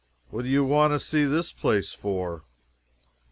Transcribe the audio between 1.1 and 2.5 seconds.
this place for?"